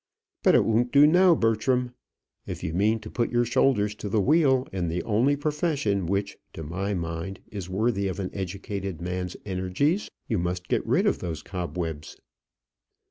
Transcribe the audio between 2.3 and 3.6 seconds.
If you mean to put your